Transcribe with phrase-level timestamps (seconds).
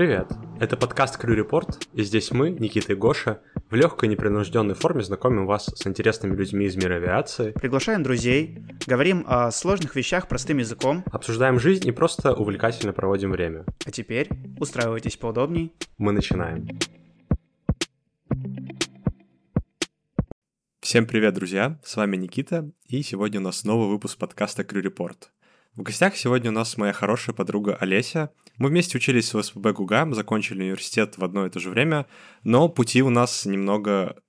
[0.00, 0.32] Привет!
[0.58, 5.44] Это подкаст Крю Репорт, и здесь мы, Никита и Гоша, в легкой непринужденной форме знакомим
[5.44, 11.04] вас с интересными людьми из мира авиации, Приглашаем друзей, говорим о сложных вещах простым языком.
[11.12, 13.66] обсуждаем жизнь и просто увлекательно проводим время.
[13.84, 15.74] А теперь устраивайтесь поудобней.
[15.98, 16.66] Мы начинаем.
[20.80, 21.78] Всем привет, друзья!
[21.84, 25.30] С вами Никита, и сегодня у нас новый выпуск подкаста Крю Репорт.
[25.76, 28.32] В гостях сегодня у нас моя хорошая подруга Олеся.
[28.58, 32.06] Мы вместе учились в СПБ ГУГА, закончили университет в одно и то же время,
[32.42, 34.20] но пути у нас немного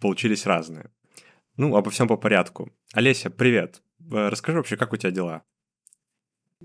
[0.00, 0.90] получились разные.
[1.56, 2.72] Ну, обо всем по порядку.
[2.94, 3.80] Олеся, привет.
[4.10, 5.44] Э, Расскажи вообще, как у тебя дела?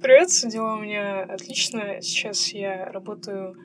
[0.02, 2.02] Привет, дела у меня отлично.
[2.02, 3.56] Сейчас я работаю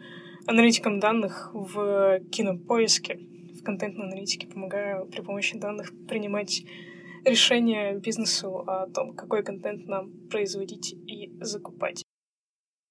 [0.46, 3.18] аналитиком данных в кинопоиске,
[3.58, 6.62] в контентной аналитике, помогаю при помощи данных принимать
[7.24, 12.02] решения бизнесу о том, какой контент нам производить и закупать.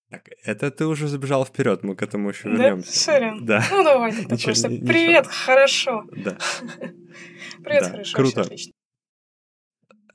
[0.09, 2.55] Так, это ты уже забежал вперед, мы к этому еще Да?
[2.55, 2.97] вернемся.
[2.97, 3.45] Сорян.
[3.45, 3.61] Да.
[3.71, 4.69] Ну давай тогда Ничего, просто.
[4.69, 4.87] ни- ничего.
[4.87, 6.03] Привет, хорошо.
[6.11, 6.37] Да,
[7.63, 8.15] Привет, Да, хорошо.
[8.17, 8.41] круто.
[8.41, 8.73] отлично.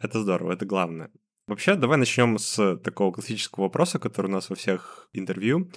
[0.01, 1.11] это здорово, это главное.
[1.47, 5.69] Вообще, давай начнем с такого классического вопроса, который у нас во всех интервью.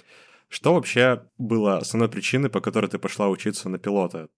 [0.48, 4.28] Что вообще было основной причиной, по которой ты пошла учиться на пилота?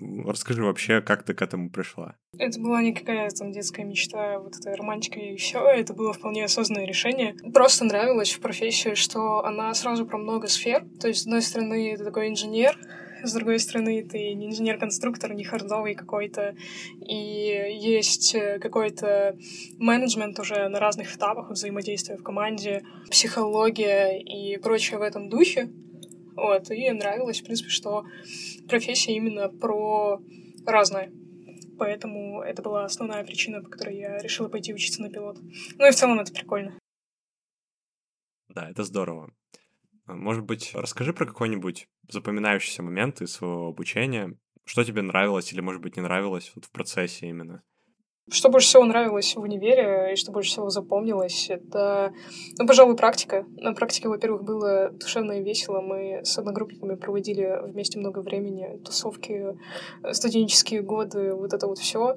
[0.00, 2.16] Расскажи вообще, как ты к этому пришла.
[2.36, 5.64] Это была не какая-то там детская мечта, вот эта романтика и все.
[5.68, 7.34] Это было вполне осознанное решение.
[7.52, 10.84] Просто нравилось в профессии, что она сразу про много сфер.
[11.00, 12.76] То есть, с одной стороны, ты такой инженер,
[13.22, 16.54] с другой стороны, ты не инженер-конструктор, не хардовый какой-то.
[17.00, 19.36] И есть э, какой-то
[19.78, 25.70] менеджмент уже на разных этапах взаимодействия в команде, психология и прочее в этом духе.
[26.36, 28.04] Вот, и нравилось, в принципе, что
[28.68, 30.20] профессия именно про
[30.66, 31.12] разное.
[31.78, 35.38] Поэтому это была основная причина, по которой я решила пойти учиться на пилот.
[35.76, 36.78] Ну и в целом это прикольно.
[38.48, 39.32] Да, это здорово.
[40.06, 44.36] А, Может быть, расскажи про какой-нибудь запоминающийся момент из своего обучения.
[44.64, 47.62] Что тебе нравилось или, может быть, не нравилось вот в процессе именно?
[48.30, 52.14] Что больше всего нравилось в универе и что больше всего запомнилось, это,
[52.58, 53.44] ну, пожалуй, практика.
[53.58, 55.82] На практике, во-первых, было душевно и весело.
[55.82, 59.54] Мы с одногруппниками проводили вместе много времени, тусовки,
[60.02, 62.16] э, студенческие годы, вот это вот все.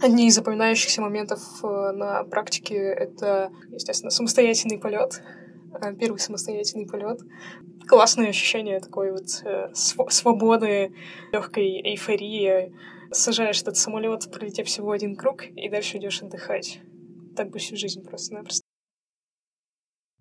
[0.00, 5.22] Одни из запоминающихся моментов э, на практике— это, естественно, самостоятельный полет.
[5.78, 7.20] Э, Первый самостоятельный полет.
[7.86, 10.94] Классное ощущение такой вот св- свободы,
[11.32, 12.72] легкой эйфории.
[13.12, 16.80] Сажаешь этот самолет, пролетев всего один круг, и дальше идешь отдыхать.
[17.36, 18.62] Так бы всю жизнь просто-напросто.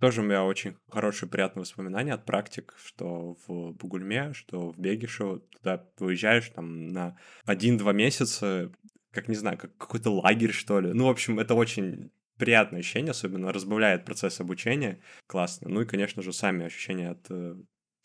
[0.02, 5.40] Тоже у меня очень хорошие, приятные воспоминания от практик, что в Бугульме, что в Бегишу.
[5.51, 8.72] Туда выезжаешь там на один-два месяца,
[9.12, 10.91] как, не знаю, как какой-то лагерь, что ли.
[10.91, 15.00] Ну, в общем, это очень приятное ощущение, особенно разбавляет процесс обучения.
[15.28, 15.69] Классно.
[15.69, 17.56] Ну и, конечно же, сами ощущения от э,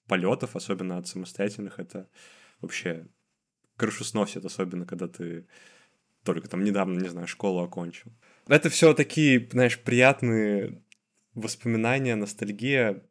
[0.07, 2.11] полетов, особенно от самостоятельных, это
[2.61, 3.09] вообще
[3.77, 5.47] крышу сносит, особенно когда ты
[6.25, 8.13] только там недавно, не знаю, школу окончил.
[8.49, 10.83] Это все такие, знаешь, приятные
[11.35, 13.03] воспоминания, ностальгия.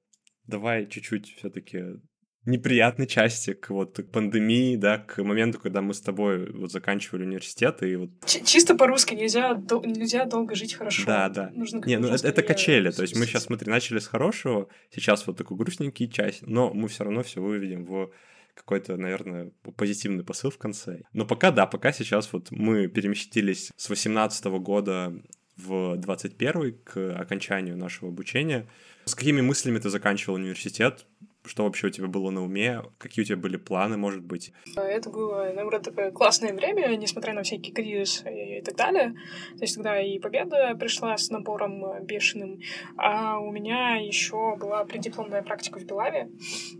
[0.47, 1.99] Давай чуть-чуть все-таки
[2.45, 7.23] неприятной части к вот к пандемии, да, к моменту, когда мы с тобой вот заканчивали
[7.23, 11.05] университет и вот Ч- чисто по-русски нельзя, дол- нельзя долго жить хорошо.
[11.07, 11.51] Да, да.
[11.55, 12.91] Нужно Не, ну это, это качели.
[12.91, 16.87] То есть мы сейчас, смотри, начали с хорошего, сейчас вот такой грустненький часть, но мы
[16.87, 18.11] все равно все выведем в
[18.55, 21.01] какой-то, наверное, позитивный посыл в конце.
[21.13, 25.13] Но пока, да, пока сейчас вот мы переместились с 18 года
[25.57, 28.67] в 21 к окончанию нашего обучения.
[29.05, 31.05] С какими мыслями ты заканчивал университет?
[31.45, 32.81] Что вообще у тебя было на уме?
[32.97, 34.51] Какие у тебя были планы, может быть?
[34.75, 39.13] Это было, наоборот, такое классное время, несмотря на всякие кризисы и так далее.
[39.57, 42.59] То есть тогда и победа пришла с набором э, бешеным,
[42.97, 46.29] а у меня еще была преддипломная практика в Белаве,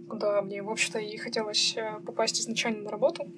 [0.10, 3.32] куда мне, в общем-то, и хотелось э, попасть изначально на работу.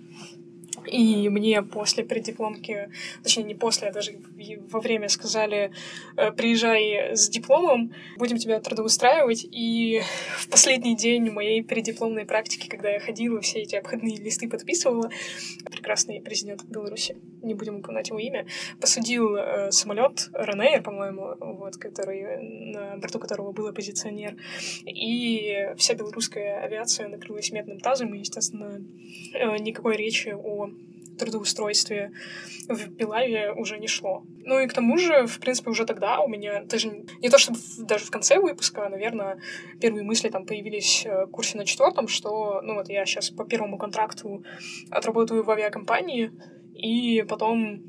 [0.87, 2.89] И мне после преддипломки,
[3.23, 4.17] точнее, не после, а даже
[4.69, 5.71] во время сказали,
[6.15, 9.45] э, приезжай с дипломом, будем тебя трудоустраивать.
[9.51, 10.01] И
[10.37, 15.09] в последний день моей преддипломной практики, когда я ходила, все эти обходные листы подписывала,
[15.69, 18.45] прекрасный президент Беларуси, не будем упоминать его имя,
[18.79, 24.35] посадил э, самолет Ryanair, по-моему, вот, который, на борту которого был оппозиционер.
[24.85, 28.81] И вся белорусская авиация накрылась медным тазом, и, естественно,
[29.33, 30.69] э, никакой речи о
[31.17, 32.11] трудоустройстве
[32.67, 34.23] в Белаве уже не шло.
[34.45, 36.89] Ну и к тому же, в принципе, уже тогда у меня даже
[37.21, 39.39] не то чтобы даже в конце выпуска, а, наверное,
[39.81, 43.45] первые мысли там появились э, в курсе на четвертом, что, ну вот я сейчас по
[43.45, 44.43] первому контракту
[44.89, 46.31] отработаю в авиакомпании,
[46.73, 47.83] и потом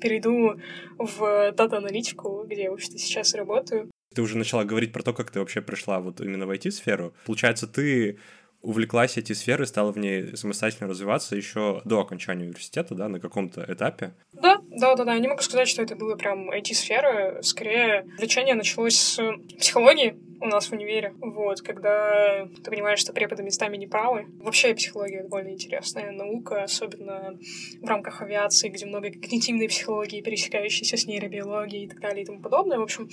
[0.00, 0.60] перейду
[0.98, 3.90] в дата-аналитику, где я, в общем-то, сейчас работаю.
[4.14, 7.14] Ты уже начала говорить про то, как ты вообще пришла вот именно в IT-сферу.
[7.26, 8.18] Получается, ты
[8.64, 13.64] увлеклась эти сферы, стала в ней самостоятельно развиваться еще до окончания университета, да, на каком-то
[13.68, 14.14] этапе?
[14.32, 15.14] Да, да, да, да.
[15.14, 17.42] Я не могу сказать, что это было прям IT-сфера.
[17.42, 19.20] Скорее, влечение началось с
[19.58, 21.14] психологии у нас в универе.
[21.20, 24.26] Вот, когда ты понимаешь, что преподы местами не правы.
[24.40, 27.38] Вообще психология довольно интересная наука, особенно
[27.80, 32.40] в рамках авиации, где много когнитивной психологии, пересекающейся с нейробиологией и так далее и тому
[32.40, 32.78] подобное.
[32.78, 33.08] В общем,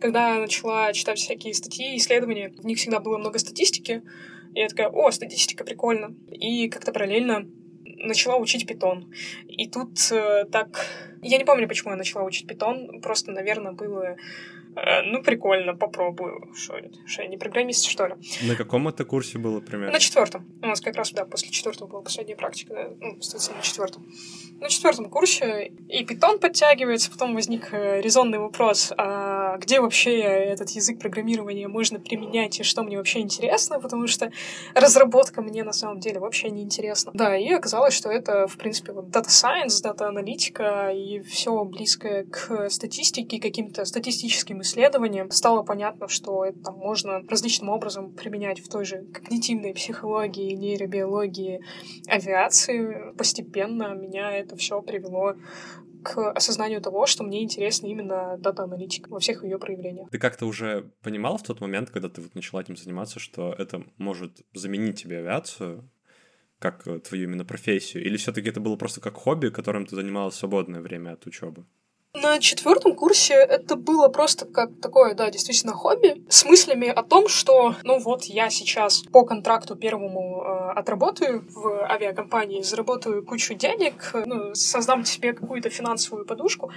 [0.00, 4.02] когда я начала читать всякие статьи, исследования, в них всегда было много статистики,
[4.54, 6.14] и я такая, о, статистика, прикольно.
[6.30, 7.48] И как-то параллельно
[7.84, 9.12] начала учить питон.
[9.48, 10.86] И тут э, так...
[11.22, 13.00] Я не помню, почему я начала учить питон.
[13.00, 14.16] Просто, наверное, было
[15.04, 16.52] ну, прикольно, попробую.
[16.54, 16.76] Что
[17.22, 18.14] я не программист, что ли?
[18.42, 19.92] На каком это курсе было примерно?
[19.92, 20.46] На четвертом.
[20.62, 24.06] У нас как раз, да, после четвертого была последняя практика, да, ну, соответственно, на четвертом.
[24.60, 30.70] На четвертом курсе и питон подтягивается, потом возник э, резонный вопрос, а где вообще этот
[30.70, 34.30] язык программирования можно применять и что мне вообще интересно, потому что
[34.74, 37.10] разработка мне на самом деле вообще не интересна.
[37.14, 42.24] Да, и оказалось, что это, в принципе, вот data science, data аналитика и все близкое
[42.24, 48.68] к статистике, каким-то статистическим исследованиям стало понятно, что это там, можно различным образом применять в
[48.68, 51.64] той же когнитивной психологии, нейробиологии,
[52.08, 53.14] авиации.
[53.16, 55.34] Постепенно меня это все привело
[56.02, 60.10] к осознанию того, что мне интересна именно дата-аналитика во всех ее проявлениях.
[60.10, 63.84] Ты как-то уже понимал в тот момент, когда ты вот начала этим заниматься, что это
[63.98, 65.88] может заменить тебе авиацию,
[66.58, 68.04] как твою именно профессию?
[68.04, 71.66] Или все-таки это было просто как хобби, которым ты занималась в свободное время от учебы?
[72.14, 77.26] На четвертом курсе это было просто как такое, да, действительно хобби, с мыслями о том,
[77.26, 84.12] что, ну вот, я сейчас по контракту первому э, отработаю в авиакомпании, заработаю кучу денег,
[84.26, 86.70] ну, создам себе какую-то финансовую подушку,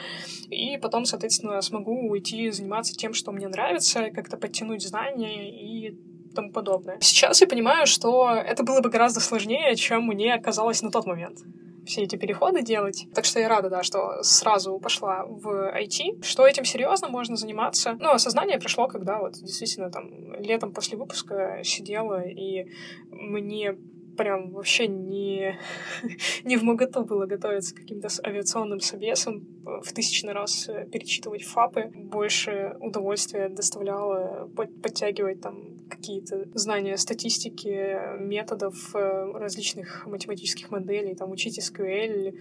[0.50, 5.98] и потом, соответственно, смогу уйти заниматься тем, что мне нравится, как-то подтянуть знания и
[6.34, 6.98] тому подобное.
[7.02, 11.40] Сейчас я понимаю, что это было бы гораздо сложнее, чем мне казалось на тот момент
[11.86, 13.08] все эти переходы делать.
[13.14, 16.24] Так что я рада, да, что сразу пошла в IT.
[16.24, 17.96] Что этим серьезно можно заниматься?
[18.00, 22.66] Ну, осознание пришло, когда вот действительно там летом после выпуска сидела, и
[23.10, 23.78] мне
[24.16, 25.60] прям вообще не,
[26.44, 31.92] не в моготу было готовиться к каким-то авиационным собесам, в тысячный раз э, перечитывать фапы.
[31.94, 34.50] Больше удовольствия доставляло
[34.82, 42.38] подтягивать там какие-то знания статистики, методов э, различных математических моделей, там учить SQL.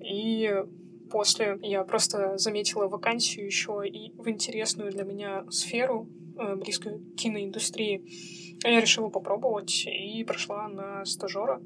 [0.00, 0.64] И
[1.10, 8.58] после я просто заметила вакансию еще и в интересную для меня сферу, близкую к киноиндустрии,
[8.64, 11.60] я решила попробовать и прошла на стажера,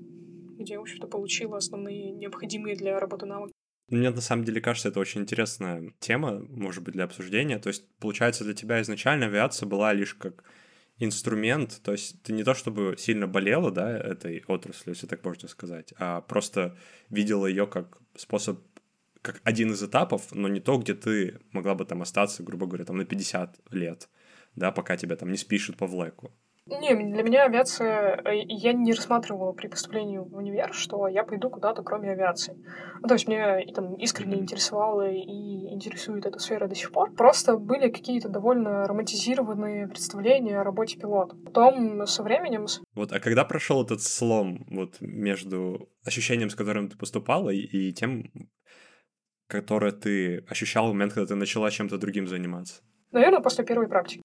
[0.59, 3.53] где, в общем-то, получила основные необходимые для работы навыки.
[3.89, 7.59] Мне на самом деле кажется, это очень интересная тема, может быть, для обсуждения.
[7.59, 10.45] То есть, получается, для тебя изначально авиация была лишь как
[10.99, 15.49] инструмент, то есть ты не то чтобы сильно болела, да, этой отраслью, если так можно
[15.49, 16.77] сказать, а просто
[17.09, 18.61] видела ее как способ,
[19.23, 22.85] как один из этапов, но не то, где ты могла бы там остаться, грубо говоря,
[22.85, 24.09] там на 50 лет,
[24.59, 26.33] да, пока тебя там не спишут по влеку.
[26.69, 28.21] Не, для меня авиация...
[28.25, 32.63] Э, я не рассматривала при поступлении в универ, что я пойду куда-то, кроме авиации.
[33.01, 37.15] Ну, то есть меня там искренне интересовала и интересует эта сфера до сих пор.
[37.15, 41.37] Просто были какие-то довольно романтизированные представления о работе пилота.
[41.37, 42.67] Потом со временем...
[42.95, 47.93] Вот, а когда прошел этот слом вот между ощущением, с которым ты поступала, и, и
[47.95, 48.31] тем,
[49.47, 52.83] которое ты ощущал в момент, когда ты начала чем-то другим заниматься?
[53.11, 54.23] Наверное, после первой практики.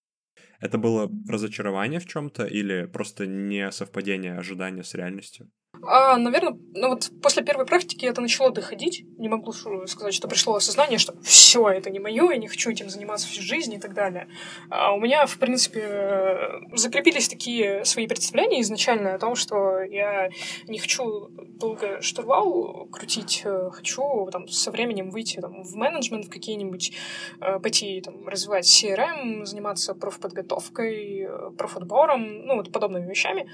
[0.64, 5.52] Это было разочарование в чем-то или просто не совпадение ожидания с реальностью?
[5.86, 9.06] А, наверное, ну вот после первой практики это начало доходить.
[9.18, 12.90] Не могу сказать, что пришло осознание, что все это не мое, я не хочу этим
[12.90, 14.28] заниматься всю жизнь и так далее.
[14.70, 20.30] А у меня, в принципе, закрепились такие свои представления изначально о том, что я
[20.68, 26.30] не хочу долго штурвал крутить, э, хочу там со временем выйти там, в менеджмент в
[26.30, 26.94] какие-нибудь,
[27.42, 33.50] э, пойти там, развивать CRM, заниматься профподготовкой, э, профотбором, ну вот подобными вещами.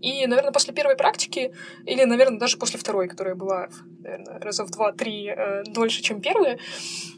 [0.00, 1.52] И, наверное, после первой практики,
[1.84, 3.68] или, наверное, даже после второй, которая была,
[4.02, 6.58] наверное, раза в два-три э, дольше, чем первая,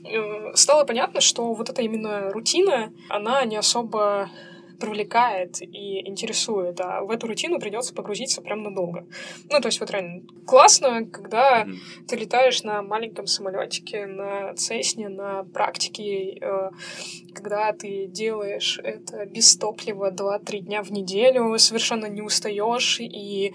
[0.04, 4.30] э, стало понятно, что вот эта именно рутина, она не особо
[4.78, 9.06] привлекает и интересует, а в эту рутину придется погрузиться прям надолго.
[9.50, 12.06] Ну, то есть вот реально классно, когда mm-hmm.
[12.06, 16.70] ты летаешь на маленьком самолетике, на Цесне, на практике, э,
[17.35, 23.54] когда ты делаешь это без топлива 2-3 дня в неделю, совершенно не устаешь и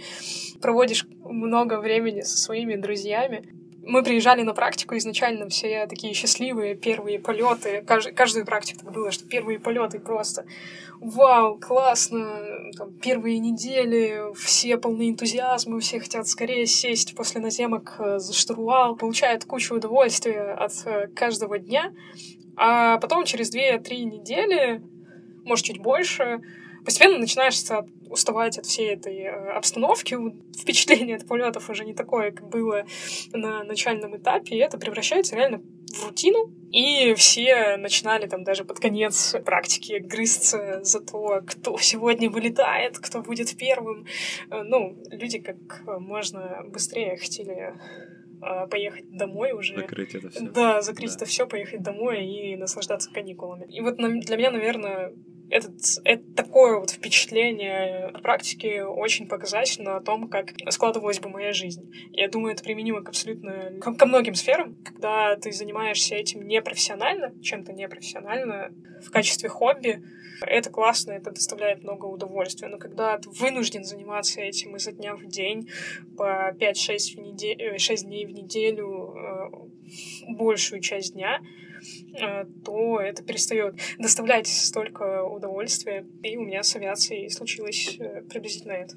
[0.62, 7.20] проводишь много времени со своими друзьями Мы приезжали на практику изначально, все такие счастливые, первые
[7.20, 7.84] полеты.
[7.86, 10.46] Кажд, каждую практику так было, что первые полеты просто
[11.04, 18.20] вау, классно, там, первые недели, все полны энтузиазма, все хотят скорее сесть после наземок э,
[18.20, 21.94] за штурвал, получают кучу удовольствия от э, каждого дня.
[22.56, 24.82] А потом через 2-3 недели,
[25.44, 26.42] может, чуть больше,
[26.84, 27.60] постепенно начинаешь
[28.14, 30.18] уставать от всей этой э, обстановки,
[30.58, 32.86] впечатление от полетов уже не такое, как было
[33.34, 35.62] на начальном этапе, и это превращается реально
[35.94, 42.30] в рутину, и все начинали там даже под конец практики грызться за то, кто сегодня
[42.30, 44.06] вылетает, кто будет первым.
[44.50, 47.74] Э, ну, люди как можно быстрее хотели
[48.42, 49.76] э, поехать домой уже.
[49.76, 50.42] Закрыть это все.
[50.42, 51.16] Да, закрыть да.
[51.18, 53.66] это все, поехать домой и наслаждаться каникулами.
[53.72, 55.14] И вот для меня, наверное,
[55.50, 55.74] этот,
[56.04, 61.92] это такое вот впечатление от практики очень показательно о том, как складывалась бы моя жизнь.
[62.12, 64.76] Я думаю, это применимо к абсолютно ко, ко многим сферам.
[64.84, 68.72] Когда ты занимаешься этим непрофессионально, чем-то непрофессионально,
[69.06, 70.02] в качестве хобби,
[70.42, 72.68] это классно, это доставляет много удовольствия.
[72.68, 75.70] Но когда ты вынужден заниматься этим изо дня в день,
[76.18, 81.73] по 5-6 неделю, 6 дней в неделю, э, большую часть дня, Э,
[82.64, 86.06] то это перестает доставлять столько удовольствия.
[86.24, 88.96] И у меня с авиацией случилось э, приблизительно это.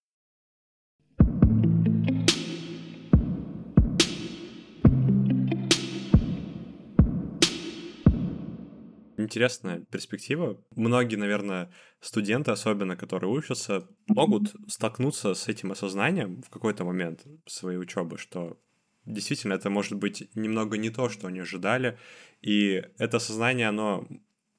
[9.26, 10.57] интересная перспектива.
[10.75, 17.78] Многие, наверное, студенты, особенно которые учатся, могут столкнуться с этим осознанием в какой-то момент своей
[17.78, 18.59] учебы, что
[19.07, 21.99] действительно это может быть немного не то, что они ожидали,
[22.43, 24.07] и это сознание, оно,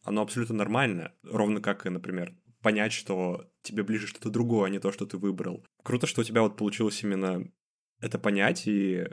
[0.03, 4.79] оно абсолютно нормально, ровно как и, например, понять, что тебе ближе что-то другое, а не
[4.79, 5.65] то, что ты выбрал.
[5.83, 7.51] Круто, что у тебя вот получилось именно
[7.99, 9.05] это понять и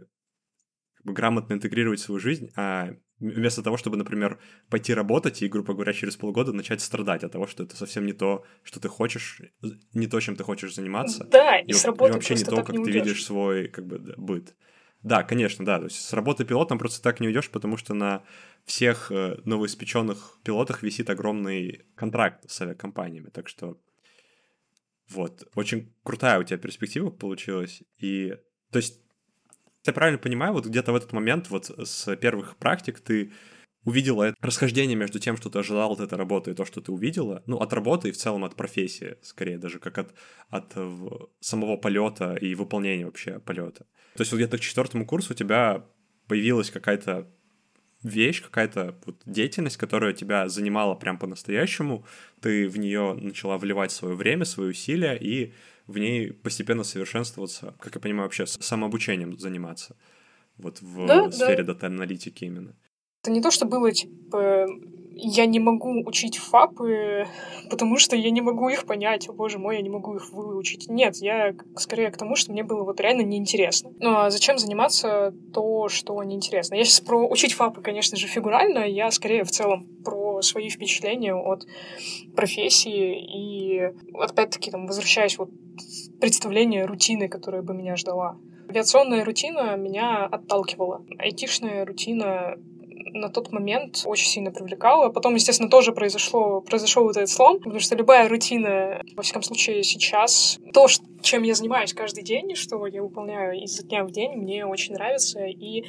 [0.94, 5.48] как бы грамотно интегрировать в свою жизнь, а вместо того, чтобы, например, пойти работать и,
[5.48, 8.88] грубо говоря, через полгода начать страдать от того, что это совсем не то, что ты
[8.88, 9.40] хочешь,
[9.92, 11.24] не то, чем ты хочешь заниматься.
[11.24, 13.98] Да, и, и с работы вообще не то, как не ты видишь свой как бы
[14.16, 14.54] быт.
[15.04, 15.78] Да, конечно, да.
[15.78, 18.24] То есть с работы пилотом просто так не уйдешь, потому что на
[18.64, 23.28] всех э, новоиспеченных пилотах висит огромный контракт с авиакомпаниями.
[23.28, 23.78] Так что
[25.10, 27.82] вот, очень крутая у тебя перспектива получилась.
[27.98, 28.34] И,
[28.70, 28.98] то есть,
[29.84, 33.30] я правильно понимаю, вот где-то в этот момент, вот с первых практик ты
[33.84, 36.92] увидела это расхождение между тем, что ты ожидал от этой работы и то, что ты
[36.92, 40.14] увидела, ну, от работы и в целом от профессии, скорее даже, как от,
[40.48, 40.74] от
[41.40, 43.86] самого полета и выполнения вообще полета.
[44.14, 45.84] То есть вот где-то к четвертому курсу у тебя
[46.28, 47.28] появилась какая-то
[48.02, 52.06] вещь, какая-то вот деятельность, которая тебя занимала прям по-настоящему,
[52.40, 55.52] ты в нее начала вливать свое время, свои усилия и
[55.86, 59.96] в ней постепенно совершенствоваться, как я понимаю, вообще самообучением заниматься.
[60.56, 61.74] Вот в да, сфере да.
[61.74, 62.76] дата-аналитики именно.
[63.24, 64.66] Это не то, что было, типа,
[65.16, 67.26] я не могу учить фапы,
[67.70, 69.30] потому что я не могу их понять.
[69.30, 70.90] О, боже мой, я не могу их выучить.
[70.90, 73.92] Нет, я скорее к тому, что мне было вот реально неинтересно.
[73.98, 76.74] Ну а зачем заниматься то, что неинтересно?
[76.74, 78.80] Я сейчас про учить фапы, конечно же, фигурально.
[78.80, 81.64] Я скорее в целом про свои впечатления от
[82.36, 85.48] профессии и опять-таки там возвращаясь вот
[86.20, 88.36] представление рутины, которая бы меня ждала.
[88.68, 91.06] Авиационная рутина меня отталкивала.
[91.18, 92.56] Айтишная рутина
[93.14, 95.08] на тот момент очень сильно привлекало.
[95.08, 99.82] Потом, естественно, тоже произошло, произошел вот этот слом, потому что любая рутина, во всяком случае
[99.84, 100.86] сейчас, то,
[101.22, 105.46] чем я занимаюсь каждый день, что я выполняю изо дня в день, мне очень нравится,
[105.46, 105.84] и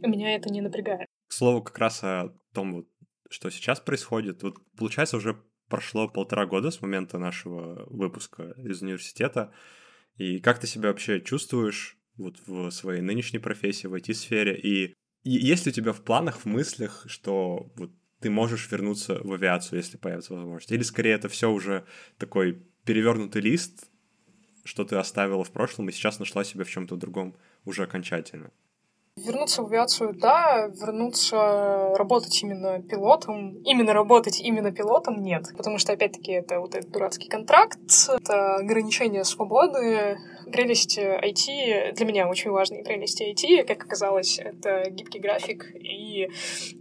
[0.00, 1.06] меня это не напрягает.
[1.28, 2.86] К слову, как раз о том,
[3.28, 4.42] что сейчас происходит.
[4.42, 5.36] Вот, получается, уже
[5.68, 9.52] прошло полтора года с момента нашего выпуска из университета.
[10.16, 14.58] И как ты себя вообще чувствуешь вот в своей нынешней профессии, в IT-сфере?
[14.58, 19.32] И есть ли у тебя в планах, в мыслях, что вот ты можешь вернуться в
[19.32, 20.72] авиацию, если появится возможность?
[20.72, 21.84] Или скорее это все уже
[22.18, 23.90] такой перевернутый лист,
[24.64, 28.50] что ты оставила в прошлом и сейчас нашла себя в чем-то другом уже окончательно?
[29.24, 35.92] Вернуться в авиацию, да, вернуться работать именно пилотом, именно работать именно пилотом нет, потому что,
[35.92, 40.16] опять-таки, это вот этот дурацкий контракт, это ограничение свободы,
[40.50, 46.28] прелести IT, для меня очень важные прелести IT, как оказалось, это гибкий график и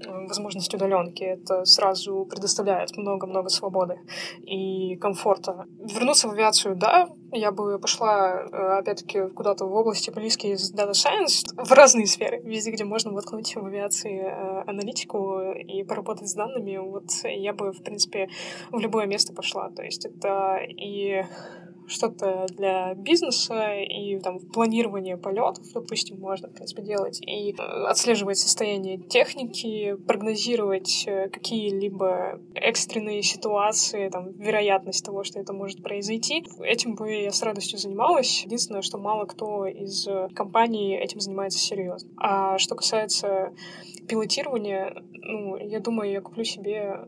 [0.08, 1.24] возможность удаленки.
[1.24, 4.00] Это сразу предоставляет много-много свободы
[4.42, 5.66] и комфорта.
[5.80, 10.92] Вернуться в авиацию, да, я бы пошла, э, опять-таки, куда-то в области близкие с Data
[10.92, 16.34] Science, в разные сферы, везде, где можно воткнуть в авиации э, аналитику и поработать с
[16.34, 18.30] данными, вот я бы, в принципе,
[18.72, 19.70] в любое место пошла.
[19.70, 21.24] То есть это и
[21.90, 28.38] что-то для бизнеса и там планирование полетов, допустим, можно, в принципе, делать, и э, отслеживать
[28.38, 36.46] состояние техники, прогнозировать э, какие-либо экстренные ситуации, там, вероятность того, что это может произойти.
[36.62, 38.44] Этим бы я с радостью занималась.
[38.46, 42.10] Единственное, что мало кто из компаний этим занимается серьезно.
[42.18, 43.54] А что касается
[44.08, 47.08] пилотирования, ну, я думаю, я куплю себе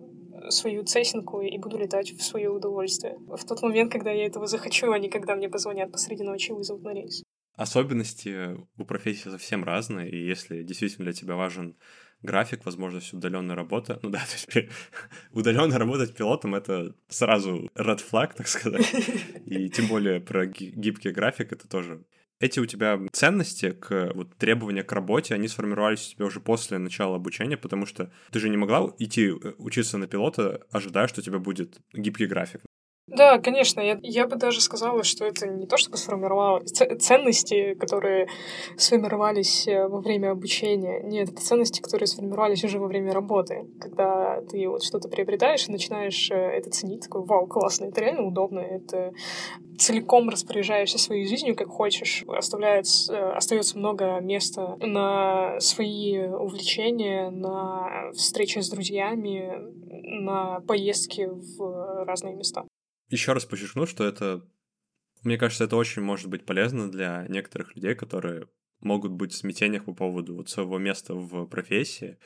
[0.50, 3.18] свою цессинку и буду летать в свое удовольствие.
[3.28, 6.54] В тот момент, когда я этого захочу, а не когда мне позвонят посреди ночи и
[6.54, 7.24] вызовут на рейс.
[7.56, 11.76] Особенности у профессии совсем разные, и если действительно для тебя важен
[12.22, 14.00] график, возможность удаленной работы.
[14.02, 14.20] Ну да,
[14.50, 14.70] то есть
[15.32, 18.94] удаленно работать пилотом это сразу red flag, так сказать.
[19.46, 22.04] И тем более про гибкий график это тоже
[22.42, 26.80] эти у тебя ценности к вот, требования к работе, они сформировались у тебя уже после
[26.80, 31.22] начала обучения, потому что ты же не могла идти э, учиться на пилота, ожидая, что
[31.22, 32.62] у тебя будет гибкий график.
[33.08, 33.82] Да, конечно.
[33.82, 38.30] Я, я бы даже сказала, что это не то, чтобы сформировало ценности, которые
[38.78, 41.02] сформировались э, во время обучения.
[41.04, 43.68] Нет, это ценности, которые сформировались уже во время работы.
[43.82, 48.28] Когда ты вот что-то приобретаешь и начинаешь э, это ценить, такой, вау, классно, это реально
[48.28, 49.12] удобно, это
[49.78, 52.24] целиком распоряжаешься своей жизнью, как хочешь.
[52.30, 59.52] Оставляет, э, остается много места на свои увлечения, на встречи с друзьями,
[60.24, 62.64] на поездки в разные места
[63.12, 64.48] еще раз подчеркну, что это,
[65.24, 68.48] мне кажется, это очень может быть полезно для некоторых людей, которые
[68.80, 72.18] могут быть в смятениях по поводу вот своего места в профессии,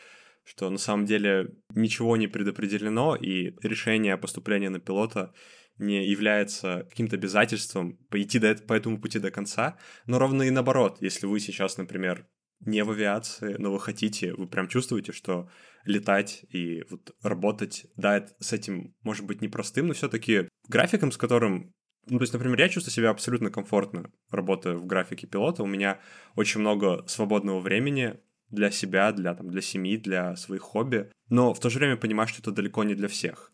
[0.43, 5.33] что на самом деле ничего не предопределено, и решение о поступлении на пилота
[5.77, 10.99] не является каким-то обязательством пойти до, по этому пути до конца, но ровно и наоборот,
[11.01, 12.27] если вы сейчас, например,
[12.61, 15.49] не в авиации, но вы хотите, вы прям чувствуете, что
[15.85, 21.17] летать и вот работать, да, это, с этим может быть непростым, но все-таки графиком, с
[21.17, 21.73] которым
[22.07, 25.63] ну, то есть, например, я чувствую себя абсолютно комфортно, работая в графике пилота.
[25.63, 25.99] У меня
[26.35, 28.19] очень много свободного времени
[28.51, 31.09] для себя, для, там, для семьи, для своих хобби.
[31.29, 33.51] Но в то же время понимаю, что это далеко не для всех.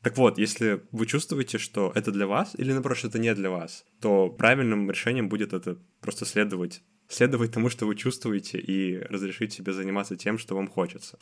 [0.00, 3.50] Так вот, если вы чувствуете, что это для вас, или, наоборот, что это не для
[3.50, 9.52] вас, то правильным решением будет это просто следовать следовать тому, что вы чувствуете, и разрешить
[9.52, 11.18] себе заниматься тем, что вам хочется.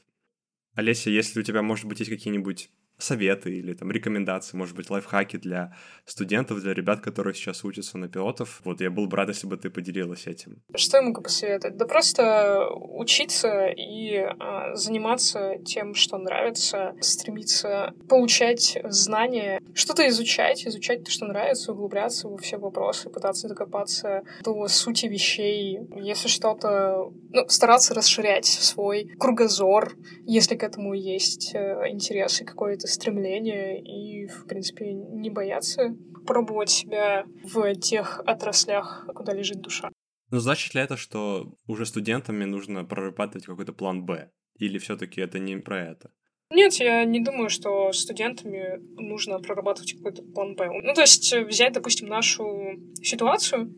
[0.80, 2.70] Олеся, если у тебя, может быть, есть какие-нибудь
[3.02, 8.08] советы или там рекомендации, может быть, лайфхаки для студентов, для ребят, которые сейчас учатся на
[8.08, 8.60] пилотов.
[8.64, 10.62] Вот я был бы рад, если бы ты поделилась этим.
[10.74, 11.76] Что я могу посоветовать?
[11.76, 21.04] Да просто учиться и а, заниматься тем, что нравится, стремиться получать знания, что-то изучать, изучать
[21.04, 25.80] то, что нравится, углубляться во все вопросы, пытаться докопаться до сути вещей.
[25.96, 27.12] Если что-то...
[27.32, 29.94] Ну, стараться расширять свой кругозор,
[30.26, 36.70] если к этому есть э, интерес и какой-то стремление и, в принципе, не бояться пробовать
[36.70, 39.90] себя в тех отраслях, куда лежит душа.
[40.30, 44.30] Но значит ли это, что уже студентами нужно прорабатывать какой-то план Б?
[44.58, 46.10] Или все-таки это не про это?
[46.52, 50.68] Нет, я не думаю, что студентами нужно прорабатывать какой-то план Б.
[50.82, 53.72] Ну, то есть взять, допустим, нашу ситуацию,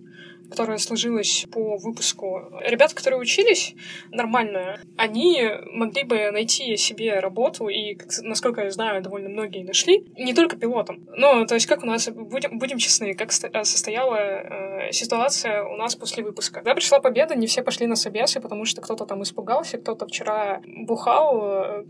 [0.53, 2.53] которая сложилась по выпуску.
[2.61, 3.75] Ребята, которые учились
[4.11, 10.35] нормально, они могли бы найти себе работу, и, насколько я знаю, довольно многие нашли, не
[10.35, 11.07] только пилотом.
[11.17, 15.97] Но, то есть, как у нас, будем, будем честны, как состояла э, ситуация у нас
[15.97, 16.57] после выпуска.
[16.57, 20.61] Когда пришла победа, не все пошли на собесы, потому что кто-то там испугался, кто-то вчера
[20.67, 21.85] бухал, э,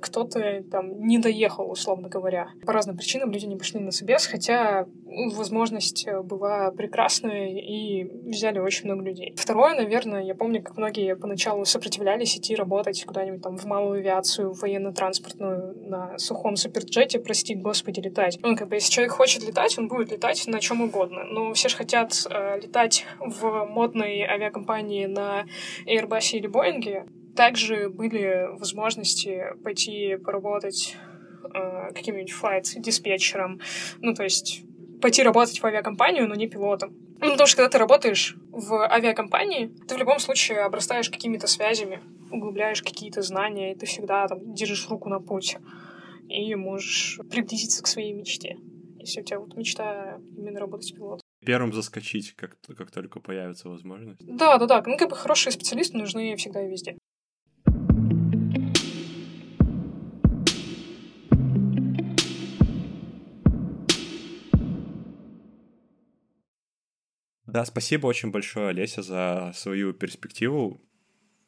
[0.00, 2.50] кто-то там не доехал, условно говоря.
[2.64, 8.04] По разным причинам люди не пошли на собес, хотя ну, возможность э, была прекрасная, и
[8.04, 9.34] взяли очень много людей.
[9.36, 14.52] Второе, наверное, я помню, как многие поначалу сопротивлялись идти работать куда-нибудь там в малую авиацию,
[14.52, 18.38] в военно-транспортную, на сухом суперджете, прости господи, летать.
[18.42, 21.24] Ну, как бы, если человек хочет летать, он будет летать на чем угодно.
[21.24, 25.46] Но все же хотят э, летать в модной авиакомпании на
[25.86, 30.96] Airbus или Боинге, также были возможности пойти поработать
[31.54, 33.60] э, каким-нибудь флайт-диспетчером,
[34.00, 34.62] ну, то есть
[35.00, 36.94] пойти работать в авиакомпанию, но не пилотом.
[37.20, 42.00] Ну, потому что когда ты работаешь в авиакомпании, ты в любом случае обрастаешь какими-то связями,
[42.30, 45.60] углубляешь какие-то знания, и ты всегда там держишь руку на пульсе
[46.28, 48.56] и можешь приблизиться к своей мечте,
[48.98, 54.20] если у тебя вот мечта именно работать пилотом первым заскочить, как, как только появится возможность.
[54.20, 54.82] Да, да, да.
[54.84, 56.98] Ну, как бы хорошие специалисты нужны всегда и везде.
[67.56, 70.86] Да, спасибо очень большое, Олеся, за свою перспективу.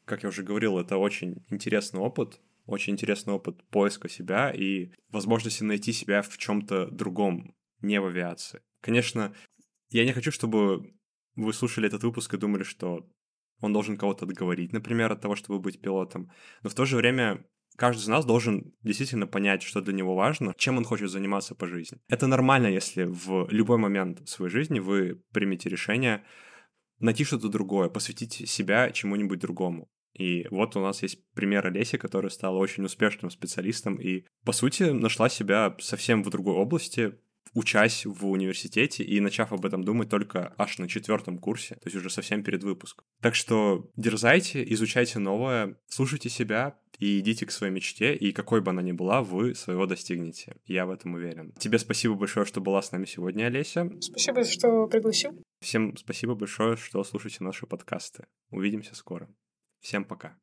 [0.06, 5.64] Как я уже говорил, это очень интересный опыт, очень интересный опыт поиска себя и возможности
[5.64, 8.62] найти себя в чем-то другом, не в авиации.
[8.80, 9.34] Конечно,
[9.90, 10.94] я не хочу, чтобы
[11.36, 13.06] вы слушали этот выпуск и думали, что
[13.60, 16.32] он должен кого-то отговорить, например, от того, чтобы быть пилотом.
[16.62, 17.44] Но в то же время
[17.78, 21.66] каждый из нас должен действительно понять, что для него важно, чем он хочет заниматься по
[21.66, 21.98] жизни.
[22.08, 26.24] Это нормально, если в любой момент своей жизни вы примете решение
[26.98, 29.88] найти что-то другое, посвятить себя чему-нибудь другому.
[30.12, 34.82] И вот у нас есть пример Олеси, которая стала очень успешным специалистом и, по сути,
[34.84, 37.14] нашла себя совсем в другой области,
[37.54, 41.96] учась в университете и начав об этом думать только аж на четвертом курсе, то есть
[41.96, 43.04] уже совсем перед выпуском.
[43.20, 48.70] Так что дерзайте, изучайте новое, слушайте себя и идите к своей мечте, и какой бы
[48.70, 50.56] она ни была, вы своего достигнете.
[50.66, 51.52] Я в этом уверен.
[51.58, 53.90] Тебе спасибо большое, что была с нами сегодня, Олеся.
[54.00, 55.40] Спасибо, что пригласил.
[55.60, 58.26] Всем спасибо большое, что слушаете наши подкасты.
[58.50, 59.28] Увидимся скоро.
[59.80, 60.38] Всем пока.